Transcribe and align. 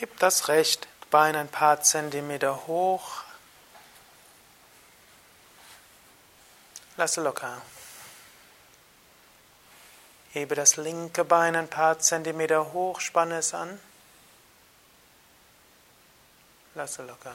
Heb 0.00 0.18
das 0.18 0.48
rechte 0.48 0.88
Bein 1.10 1.36
ein 1.36 1.48
paar 1.48 1.82
Zentimeter 1.82 2.66
hoch. 2.66 3.22
Lasse 6.96 7.20
locker. 7.20 7.60
Hebe 10.32 10.54
das 10.54 10.76
linke 10.76 11.22
Bein 11.22 11.54
ein 11.54 11.68
paar 11.68 11.98
Zentimeter 11.98 12.72
hoch, 12.72 13.00
spanne 13.00 13.40
es 13.40 13.52
an. 13.52 13.78
Lasse 16.74 17.02
locker. 17.02 17.34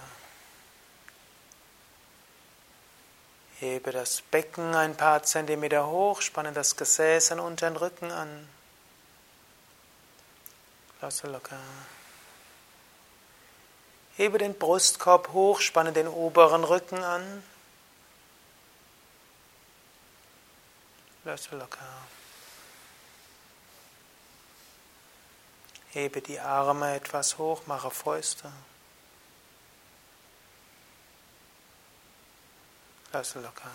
Hebe 3.59 3.91
das 3.91 4.23
Becken 4.23 4.73
ein 4.73 4.97
paar 4.97 5.21
Zentimeter 5.21 5.85
hoch, 5.85 6.19
spanne 6.19 6.51
das 6.51 6.75
Gesäß 6.75 7.31
an 7.31 7.39
unteren 7.41 7.75
Rücken 7.75 8.09
an. 8.09 8.49
Lasse 10.99 11.27
locker. 11.27 11.59
Hebe 14.17 14.37
den 14.37 14.57
Brustkorb 14.57 15.33
hoch, 15.33 15.59
spanne 15.59 15.91
den 15.91 16.07
oberen 16.07 16.63
Rücken 16.63 17.03
an. 17.03 17.43
Lasse 21.25 21.55
locker. 21.57 21.79
Hebe 25.89 26.21
die 26.21 26.39
Arme 26.39 26.95
etwas 26.95 27.37
hoch, 27.37 27.67
mache 27.67 27.91
Fäuste. 27.91 28.51
Lasse 33.11 33.39
locker. 33.39 33.71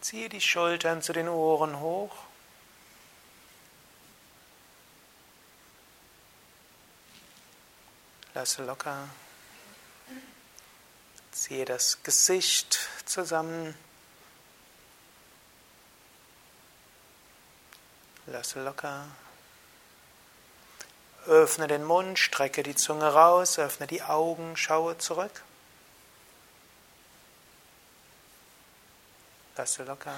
Ziehe 0.00 0.28
die 0.28 0.40
Schultern 0.40 1.02
zu 1.02 1.12
den 1.12 1.28
Ohren 1.28 1.80
hoch. 1.80 2.14
Lasse 8.34 8.64
locker. 8.64 9.08
Ziehe 11.30 11.64
das 11.64 12.02
Gesicht 12.02 12.80
zusammen. 13.04 13.76
Lasse 18.26 18.62
locker. 18.62 19.06
Öffne 21.26 21.68
den 21.68 21.84
Mund, 21.84 22.18
strecke 22.18 22.64
die 22.64 22.74
Zunge 22.74 23.06
raus, 23.06 23.58
öffne 23.58 23.86
die 23.86 24.02
Augen, 24.02 24.56
schaue 24.56 24.98
zurück. 24.98 25.42
Lasse 29.56 29.84
locker. 29.84 30.16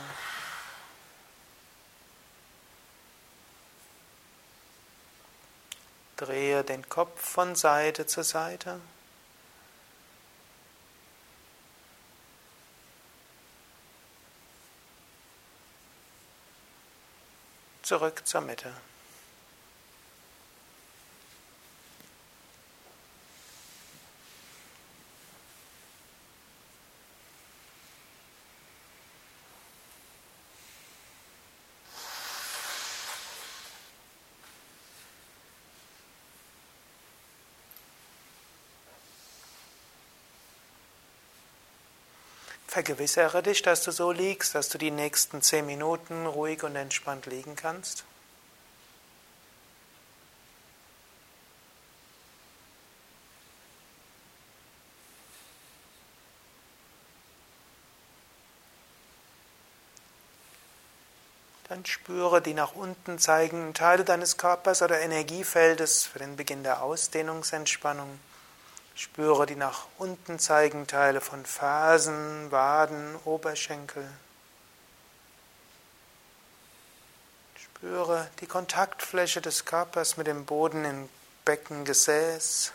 Drehe 6.17 6.65
den 6.65 6.89
Kopf 6.89 7.21
von 7.21 7.55
Seite 7.55 8.07
zu 8.07 8.25
Seite. 8.25 8.81
Zurück 17.83 18.27
zur 18.27 18.41
Mitte. 18.41 18.73
Vergewissere 42.77 43.43
dich, 43.43 43.63
dass 43.63 43.85
du 43.85 43.91
so 43.91 44.13
liegst, 44.13 44.55
dass 44.55 44.69
du 44.69 44.77
die 44.77 44.91
nächsten 44.91 45.41
zehn 45.41 45.65
Minuten 45.65 46.27
ruhig 46.27 46.63
und 46.63 46.77
entspannt 46.77 47.25
liegen 47.25 47.57
kannst. 47.57 48.05
Dann 61.71 61.87
spüre 61.87 62.43
die 62.43 62.53
nach 62.53 62.75
unten 62.75 63.19
zeigenden 63.19 63.73
Teile 63.73 64.05
deines 64.05 64.37
Körpers 64.37 64.83
oder 64.83 65.01
Energiefeldes 65.01 66.05
für 66.05 66.19
den 66.19 66.37
Beginn 66.37 66.63
der 66.63 66.83
Ausdehnungsentspannung. 66.83 68.21
Spüre 68.97 69.45
die 69.45 69.57
nach 69.57 69.87
unten 69.99 70.39
zeigenden 70.39 70.87
Teile 70.87 71.21
von 71.21 71.45
Fersen, 71.45 72.51
Waden, 72.51 73.15
Oberschenkel. 73.27 74.11
Spüre 77.57 78.31
die 78.41 78.47
Kontaktfläche 78.47 79.43
des 79.43 79.67
Körpers 79.67 80.17
mit 80.17 80.27
dem 80.27 80.47
Boden 80.47 80.87
im 80.87 81.09
Beckengesäß. 81.45 82.73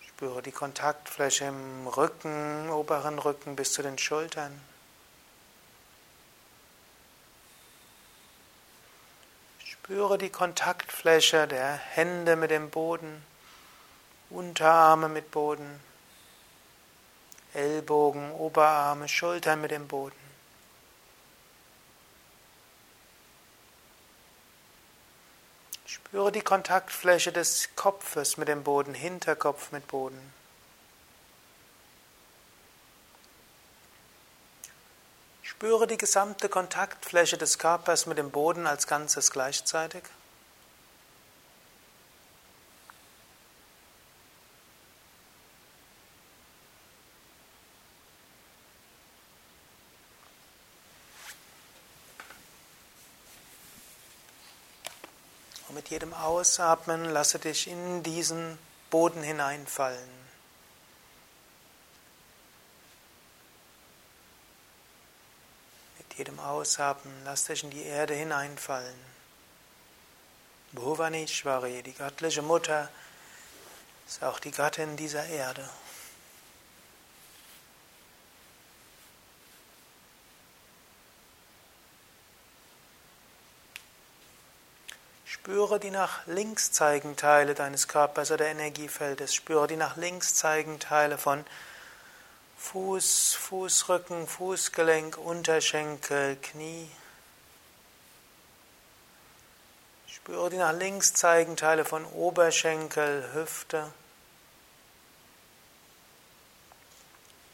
Spüre 0.00 0.42
die 0.42 0.50
Kontaktfläche 0.50 1.44
im 1.44 1.86
Rücken, 1.88 2.70
oberen 2.70 3.18
Rücken 3.18 3.54
bis 3.54 3.74
zu 3.74 3.82
den 3.82 3.98
Schultern. 3.98 4.58
Spüre 9.62 10.16
die 10.16 10.30
Kontaktfläche 10.30 11.46
der 11.46 11.74
Hände 11.74 12.34
mit 12.34 12.50
dem 12.50 12.70
Boden, 12.70 13.22
Unterarme 14.30 15.08
mit 15.08 15.30
Boden, 15.30 15.80
Ellbogen, 17.54 18.32
Oberarme, 18.32 19.08
Schultern 19.08 19.60
mit 19.60 19.70
dem 19.70 19.88
Boden. 19.88 20.16
Spüre 25.86 26.32
die 26.32 26.42
Kontaktfläche 26.42 27.32
des 27.32 27.70
Kopfes 27.76 28.36
mit 28.36 28.48
dem 28.48 28.64
Boden, 28.64 28.94
Hinterkopf 28.94 29.72
mit 29.72 29.86
Boden. 29.88 30.32
Spüre 35.58 35.88
die 35.88 35.98
gesamte 35.98 36.48
Kontaktfläche 36.48 37.36
des 37.36 37.58
Körpers 37.58 38.06
mit 38.06 38.16
dem 38.16 38.30
Boden 38.30 38.66
als 38.66 38.86
Ganzes 38.86 39.32
gleichzeitig. 39.32 40.04
Und 55.68 55.74
mit 55.74 55.88
jedem 55.90 56.16
Ausatmen 56.28 57.06
lasse 57.06 57.38
dich 57.38 57.68
in 57.68 58.02
diesen 58.02 58.58
Boden 58.90 59.22
hineinfallen. 59.22 60.18
jedem 66.18 66.40
Ausatmen 66.40 67.14
lass 67.24 67.44
dich 67.44 67.62
in 67.62 67.70
die 67.70 67.84
Erde 67.84 68.12
hineinfallen. 68.12 68.98
Bhuvanishwari, 70.72 71.82
die 71.84 71.92
göttliche 71.92 72.42
Mutter, 72.42 72.90
ist 74.06 74.24
auch 74.24 74.40
die 74.40 74.50
Gattin 74.50 74.96
dieser 74.96 75.24
Erde. 75.26 75.68
Spüre 85.48 85.80
die 85.80 85.90
nach 85.90 86.26
links 86.26 86.72
zeigenden 86.72 87.16
Teile 87.16 87.54
deines 87.54 87.88
Körpers 87.88 88.30
oder 88.30 88.48
Energiefeldes. 88.48 89.34
Spüre 89.34 89.66
die 89.66 89.76
nach 89.76 89.96
links 89.96 90.34
zeigenden 90.34 90.78
Teile 90.78 91.16
von 91.16 91.42
Fuß, 92.58 93.32
Fußrücken, 93.32 94.28
Fußgelenk, 94.28 95.16
Unterschenkel, 95.16 96.36
Knie. 96.36 96.90
Spüre 100.06 100.50
die 100.50 100.58
nach 100.58 100.74
links 100.74 101.14
zeigenden 101.14 101.56
Teile 101.56 101.86
von 101.86 102.04
Oberschenkel, 102.04 103.30
Hüfte. 103.32 103.90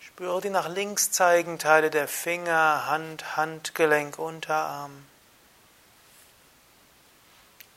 Spüre 0.01 0.41
die 0.41 0.51
nach 0.51 0.69
links 0.69 1.13
zeigenden 1.13 1.61
Teile 1.61 1.91
der 1.91 2.09
Finger, 2.09 2.89
Hand, 2.89 3.37
Handgelenk, 3.37 4.19
Unterarm. 4.19 5.14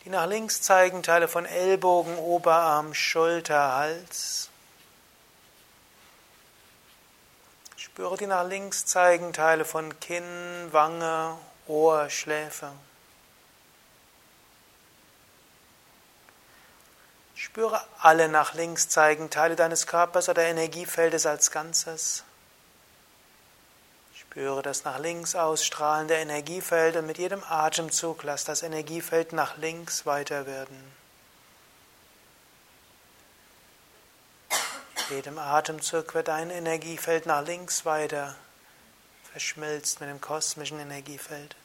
Die 0.07 0.13
nach 0.13 0.25
links 0.25 0.62
zeigenden 0.62 1.04
Teile 1.04 1.27
von 1.27 1.45
Ellbogen, 1.45 2.18
Oberarm, 2.18 2.94
Schulter, 2.94 3.74
Hals. 3.74 4.50
Spüre 7.75 8.15
die 8.15 8.25
nach 8.25 8.48
links 8.48 8.86
zeigenden 8.86 9.33
Teile 9.33 9.65
von 9.65 10.00
Kinn, 10.00 10.69
Wange, 10.71 11.38
Ohr, 11.68 12.09
Schläfe. 12.09 12.71
Spüre 17.36 17.83
alle 18.00 18.30
nach 18.30 18.53
links 18.53 18.88
zeigenden 18.88 19.30
Teile 19.30 19.57
deines 19.57 19.88
Körpers 19.88 20.30
oder 20.30 20.44
Energiefeldes 20.44 21.25
als 21.25 21.51
Ganzes. 21.51 22.24
Spüre 24.29 24.62
das 24.62 24.83
nach 24.83 25.00
links 25.00 25.35
ausstrahlende 25.35 26.13
Energiefeld 26.13 26.95
und 26.95 27.07
mit 27.07 27.18
jedem 27.18 27.44
Atemzug 27.44 28.24
lass 28.24 28.44
das 28.44 28.62
Energiefeld 28.62 29.33
nach 29.33 29.57
links 29.57 30.06
weiter 30.06 30.45
werden. 30.45 30.97
jedem 35.09 35.38
Atemzug 35.39 36.13
wird 36.13 36.29
ein 36.29 36.50
Energiefeld 36.50 37.25
nach 37.25 37.45
links 37.45 37.85
weiter 37.85 38.35
verschmilzt 39.31 40.01
mit 40.01 40.09
dem 40.09 40.19
kosmischen 40.19 40.79
Energiefeld. 40.79 41.56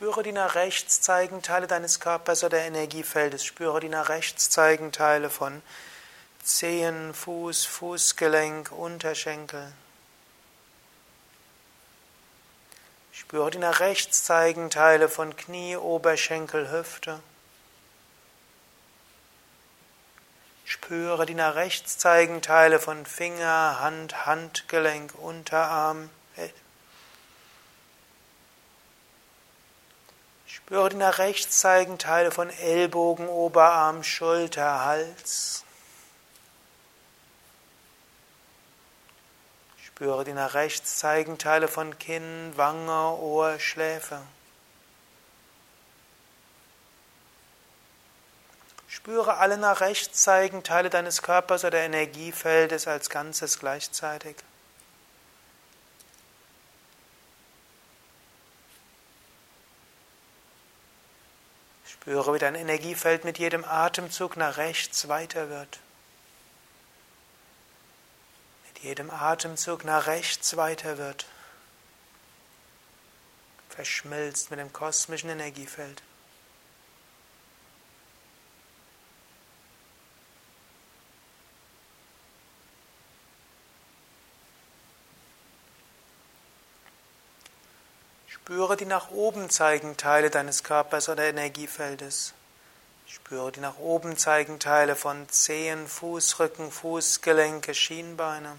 Spüre 0.00 0.22
die 0.22 0.32
nach 0.32 0.54
rechts 0.54 1.02
zeigenden 1.02 1.42
Teile 1.42 1.66
deines 1.66 2.00
Körpers 2.00 2.42
oder 2.42 2.60
Energiefeldes. 2.60 3.44
Spüre 3.44 3.80
die 3.80 3.90
nach 3.90 4.08
rechts 4.08 4.48
zeigenden 4.48 4.92
Teile 4.92 5.28
von 5.28 5.60
Zehen, 6.42 7.12
Fuß, 7.12 7.66
Fußgelenk, 7.66 8.72
Unterschenkel. 8.72 9.70
Spüre 13.12 13.50
die 13.50 13.58
nach 13.58 13.80
rechts 13.80 14.24
zeigenden 14.24 14.70
Teile 14.70 15.10
von 15.10 15.36
Knie, 15.36 15.76
Oberschenkel, 15.76 16.70
Hüfte. 16.70 17.20
Spüre 20.64 21.26
die 21.26 21.34
nach 21.34 21.56
rechts 21.56 21.98
zeigenden 21.98 22.40
Teile 22.40 22.78
von 22.78 23.04
Finger, 23.04 23.80
Hand, 23.80 24.24
Handgelenk, 24.24 25.12
Unterarm. 25.18 26.08
Spüre 30.70 30.88
die 30.88 30.96
nach 30.98 31.18
rechts 31.18 31.58
zeigenden 31.58 31.98
Teile 31.98 32.30
von 32.30 32.48
Ellbogen, 32.48 33.26
Oberarm, 33.26 34.04
Schulter, 34.04 34.84
Hals. 34.84 35.64
Spüre 39.84 40.22
die 40.22 40.32
nach 40.32 40.54
rechts 40.54 40.98
zeigenden 40.98 41.40
Teile 41.40 41.66
von 41.66 41.98
Kinn, 41.98 42.52
Wange, 42.54 43.16
Ohr, 43.16 43.58
Schläfe. 43.58 44.22
Spüre 48.86 49.38
alle 49.38 49.58
nach 49.58 49.80
rechts 49.80 50.22
zeigenden 50.22 50.62
Teile 50.62 50.88
deines 50.88 51.22
Körpers 51.22 51.64
oder 51.64 51.80
Energiefeldes 51.80 52.86
als 52.86 53.10
Ganzes 53.10 53.58
gleichzeitig. 53.58 54.36
Spüre, 62.10 62.34
wie 62.34 62.38
dein 62.38 62.56
Energiefeld 62.56 63.24
mit 63.24 63.38
jedem 63.38 63.64
Atemzug 63.64 64.36
nach 64.36 64.56
rechts 64.56 65.06
weiter 65.06 65.48
wird 65.48 65.78
jedem 68.82 69.10
Atemzug 69.10 69.84
nach 69.84 70.06
rechts 70.06 70.56
weiter 70.56 70.98
wird, 70.98 71.26
verschmilzt 73.68 74.50
mit 74.50 74.58
dem 74.58 74.72
kosmischen 74.72 75.30
Energiefeld. 75.30 76.02
Spüre 88.50 88.76
die 88.76 88.84
nach 88.84 89.12
oben 89.12 89.48
zeigenden 89.48 89.96
Teile 89.96 90.28
deines 90.28 90.64
Körpers 90.64 91.08
oder 91.08 91.22
Energiefeldes. 91.22 92.34
Spüre 93.06 93.52
die 93.52 93.60
nach 93.60 93.78
oben 93.78 94.16
zeigenden 94.16 94.58
Teile 94.58 94.96
von 94.96 95.28
Zehen, 95.28 95.86
Fußrücken, 95.86 96.72
Fußgelenke, 96.72 97.74
Schienbeine. 97.74 98.56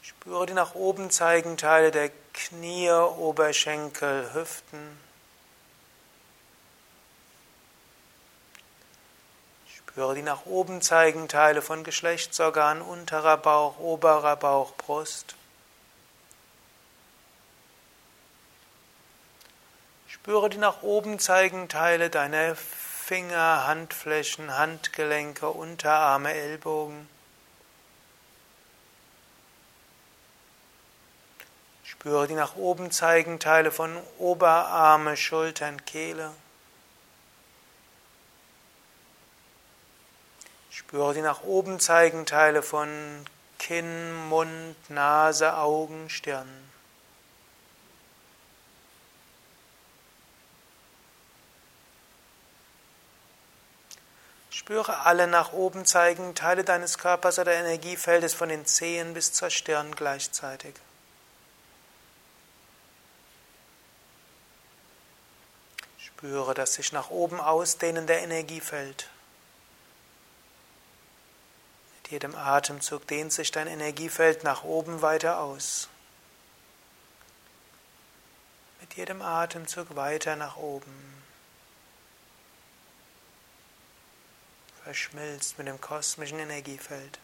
Spüre 0.00 0.46
die 0.46 0.54
nach 0.54 0.74
oben 0.74 1.10
zeigenden 1.10 1.58
Teile 1.58 1.90
der 1.90 2.10
Knie, 2.32 2.90
Oberschenkel, 2.90 4.32
Hüften. 4.32 4.98
Spüre 9.76 10.14
die 10.14 10.22
nach 10.22 10.46
oben 10.46 10.80
zeigenden 10.80 11.28
Teile 11.28 11.60
von 11.60 11.84
Geschlechtsorganen, 11.84 12.82
unterer 12.82 13.36
Bauch, 13.36 13.78
oberer 13.78 14.36
Bauch, 14.36 14.72
Brust. 14.78 15.34
Spüre 20.22 20.50
die 20.50 20.58
nach 20.58 20.82
oben 20.82 21.18
zeigenden 21.18 21.70
Teile 21.70 22.10
deiner 22.10 22.54
Finger, 22.54 23.66
Handflächen, 23.66 24.54
Handgelenke, 24.54 25.48
Unterarme, 25.48 26.34
Ellbogen. 26.34 27.08
Spüre 31.84 32.28
die 32.28 32.34
nach 32.34 32.54
oben 32.56 32.90
zeigenden 32.90 33.40
Teile 33.40 33.72
von 33.72 33.96
Oberarme, 34.18 35.16
Schultern, 35.16 35.86
Kehle. 35.86 36.30
Spüre 40.70 41.14
die 41.14 41.22
nach 41.22 41.44
oben 41.44 41.80
zeigenden 41.80 42.26
Teile 42.26 42.62
von 42.62 43.24
Kinn, 43.58 44.28
Mund, 44.28 44.76
Nase, 44.90 45.56
Augen, 45.56 46.10
Stirn. 46.10 46.70
Spüre 54.60 55.06
alle 55.06 55.26
nach 55.26 55.54
oben 55.54 55.86
zeigenden 55.86 56.34
Teile 56.34 56.64
deines 56.64 56.98
Körpers 56.98 57.38
oder 57.38 57.54
Energiefeldes 57.54 58.34
von 58.34 58.50
den 58.50 58.66
Zehen 58.66 59.14
bis 59.14 59.32
zur 59.32 59.48
Stirn 59.48 59.96
gleichzeitig. 59.96 60.74
Spüre 65.96 66.52
das 66.52 66.74
sich 66.74 66.92
nach 66.92 67.08
oben 67.08 67.40
ausdehnende 67.40 68.12
Energiefeld. 68.12 69.08
Mit 72.02 72.10
jedem 72.10 72.34
Atemzug 72.34 73.06
dehnt 73.06 73.32
sich 73.32 73.50
dein 73.52 73.66
Energiefeld 73.66 74.44
nach 74.44 74.62
oben 74.62 75.00
weiter 75.00 75.40
aus. 75.40 75.88
Mit 78.82 78.92
jedem 78.92 79.22
Atemzug 79.22 79.96
weiter 79.96 80.36
nach 80.36 80.58
oben. 80.58 81.19
Verschmilzt 84.90 85.56
mit 85.56 85.68
dem 85.68 85.80
kosmischen 85.80 86.40
Energiefeld. 86.40 87.20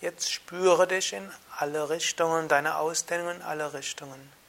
Jetzt 0.00 0.32
spüre 0.32 0.88
dich 0.88 1.12
in 1.12 1.30
alle 1.58 1.88
Richtungen, 1.88 2.48
deine 2.48 2.78
Ausdehnung 2.78 3.36
in 3.36 3.42
alle 3.42 3.72
Richtungen. 3.72 4.43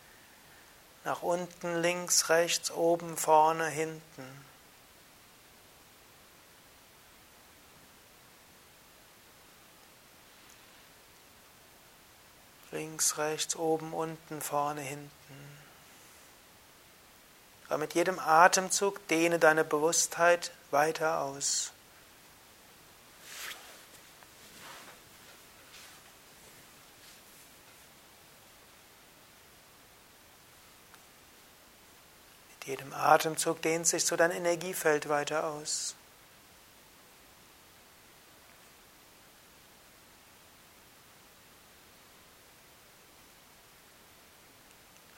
Nach 1.05 1.21
unten, 1.21 1.83
links, 1.83 2.29
rechts, 2.29 2.71
oben, 2.71 3.15
vorne, 3.15 3.67
hinten. 3.67 4.45
Links, 12.71 13.19
rechts, 13.19 13.55
oben, 13.55 13.93
unten, 13.93 14.41
vorne, 14.41 14.81
hinten. 14.81 15.12
Aber 17.67 17.77
mit 17.77 17.93
jedem 17.93 18.17
Atemzug 18.17 19.07
dehne 19.07 19.38
deine 19.38 19.63
Bewusstheit 19.63 20.51
weiter 20.71 21.21
aus. 21.21 21.71
jedem 32.65 32.93
Atemzug 33.05 33.62
dehnt 33.62 33.88
sich 33.88 34.05
so 34.05 34.15
dein 34.15 34.31
Energiefeld 34.31 35.09
weiter 35.09 35.45
aus. 35.45 35.95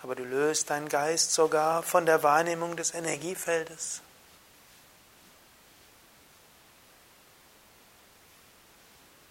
Aber 0.04 0.16
du 0.16 0.24
löst 0.24 0.70
deinen 0.70 0.90
Geist 0.90 1.34
sogar 1.34 1.84
von 1.84 2.06
der 2.06 2.24
Wahrnehmung 2.24 2.78
des 2.78 2.94
Energiefeldes. 2.94 4.02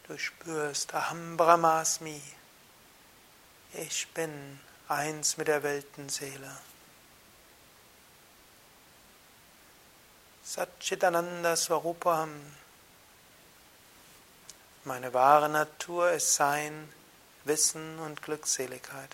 Du 0.06 0.18
spürst 0.18 0.94
Aham 0.94 1.36
Brahmasmi. 1.36 2.20
Ich 3.72 4.06
bin 4.08 4.60
eins 4.88 5.36
mit 5.36 5.48
der 5.48 5.62
Weltenseele. 5.62 6.56
Satchitananda 10.46 11.56
Swarupam. 11.56 12.30
Meine 14.84 15.12
wahre 15.12 15.48
Natur 15.48 16.12
ist 16.12 16.34
Sein, 16.34 16.88
Wissen 17.44 17.98
und 17.98 18.22
Glückseligkeit. 18.22 19.10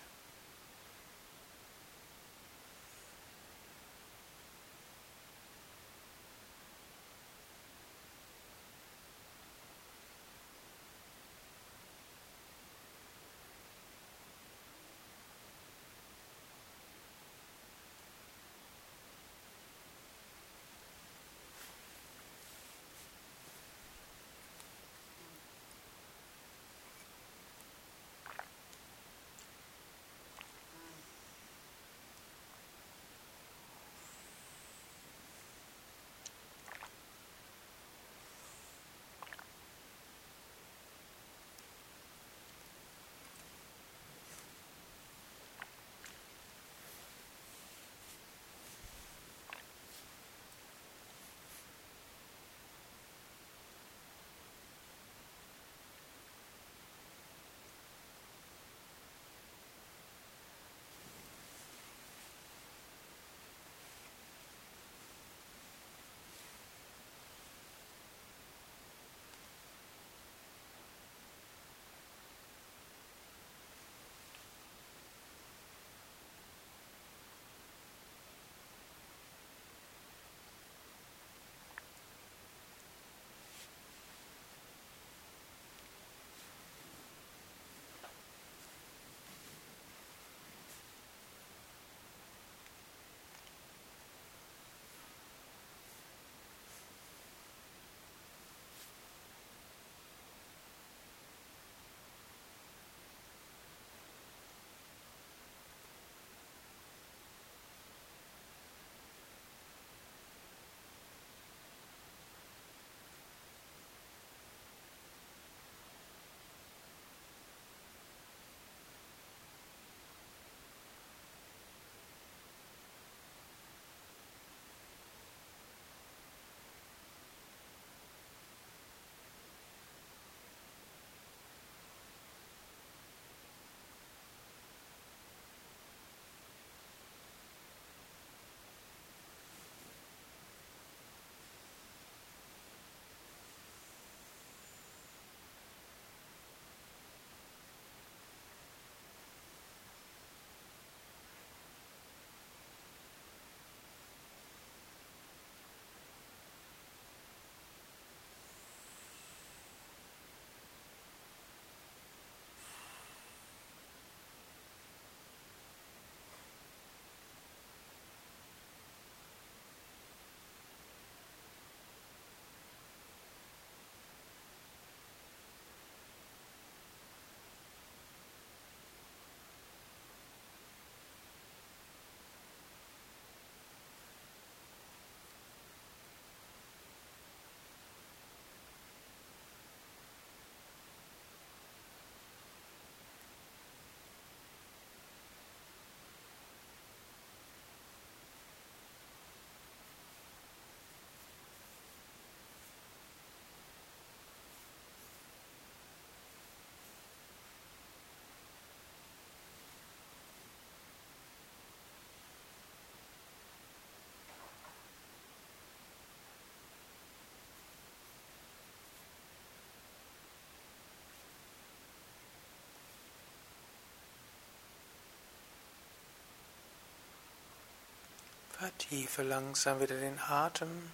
Vertiefe 228.63 229.25
langsam 229.25 229.81
wieder 229.81 229.99
den 229.99 230.21
Atem. 230.21 230.93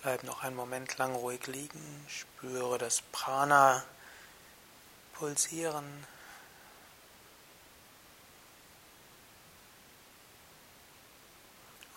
Bleib 0.00 0.22
noch 0.22 0.42
einen 0.42 0.56
Moment 0.56 0.96
lang 0.96 1.14
ruhig 1.14 1.46
liegen. 1.48 2.06
Spüre 2.08 2.78
das 2.78 3.02
Prana 3.12 3.84
pulsieren. 5.12 6.06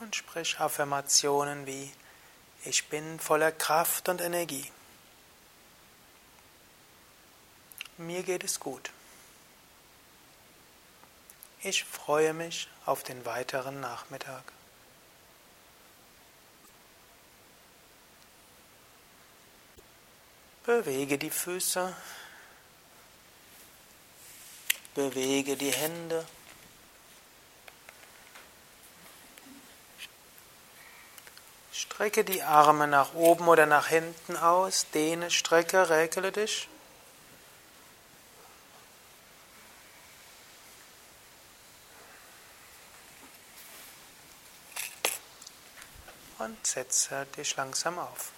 Und 0.01 0.13
sprich 0.13 0.59
Affirmationen 0.59 1.65
wie 1.65 1.89
Ich 2.65 2.89
bin 2.89 3.17
voller 3.21 3.53
Kraft 3.53 4.09
und 4.09 4.19
Energie. 4.19 4.69
Mir 7.97 8.23
geht 8.23 8.43
es 8.43 8.59
gut. 8.59 8.91
Ich 11.61 11.83
freue 11.83 12.33
mich 12.33 12.67
auf 12.85 13.03
den 13.03 13.23
weiteren 13.25 13.79
Nachmittag. 13.79 14.43
Bewege 20.65 21.17
die 21.17 21.29
Füße, 21.29 21.95
bewege 24.95 25.55
die 25.55 25.71
Hände. 25.71 26.25
Strecke 31.71 32.23
die 32.23 32.43
Arme 32.43 32.87
nach 32.87 33.13
oben 33.13 33.47
oder 33.47 33.65
nach 33.65 33.87
hinten 33.87 34.35
aus, 34.35 34.87
dehne, 34.93 35.29
strecke, 35.31 35.89
räkele 35.89 36.31
dich. 36.31 36.67
Setze 46.65 47.25
dich 47.37 47.55
langsam 47.55 47.99
auf. 47.99 48.31